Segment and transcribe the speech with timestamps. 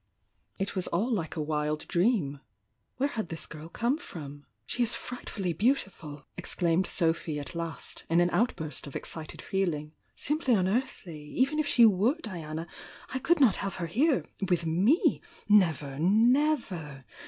[0.57, 2.39] It was all like a wild dream!—
[2.97, 4.47] where had this girl come from?
[4.65, 10.55] "She is frightfully beautiful!" exclaimed Sophy at last, in an outburst of excited feeling— "Simply
[10.55, 11.21] un earthly!
[11.23, 12.65] Even if she were Diana,
[13.13, 15.99] I could not have her here!— with me!— ^never—
[16.33, 17.05] never!